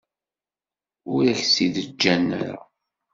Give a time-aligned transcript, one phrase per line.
[1.13, 2.57] Ur ak-tt-id-ǧǧan ara.